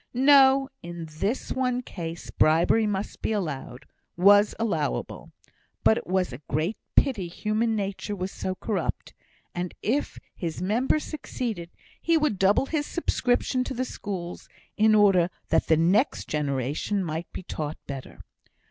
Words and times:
No! 0.15 0.67
in 0.81 1.07
this 1.19 1.51
one 1.51 1.83
case 1.83 2.31
bribery 2.31 2.87
must 2.87 3.21
be 3.21 3.31
allowed 3.31 3.85
was 4.17 4.55
allowable; 4.57 5.31
but 5.83 5.95
it 5.95 6.07
was 6.07 6.33
a 6.33 6.41
great 6.49 6.75
pity 6.95 7.27
human 7.27 7.75
nature 7.75 8.15
was 8.15 8.31
so 8.31 8.55
corrupt, 8.55 9.13
and 9.53 9.75
if 9.83 10.17
his 10.33 10.59
member 10.59 10.97
succeeded, 10.97 11.69
he 12.01 12.17
would 12.17 12.39
double 12.39 12.65
his 12.65 12.87
subscription 12.87 13.63
to 13.63 13.75
the 13.75 13.85
schools, 13.85 14.49
in 14.75 14.95
order 14.95 15.29
that 15.49 15.67
the 15.67 15.77
next 15.77 16.27
generation 16.27 17.03
might 17.03 17.31
be 17.31 17.43
taught 17.43 17.77
better. 17.85 18.21